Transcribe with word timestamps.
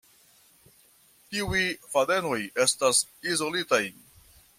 Tiuj 1.33 1.59
fadenoj 1.91 2.39
estas 2.65 3.03
izolitaj. 3.35 3.83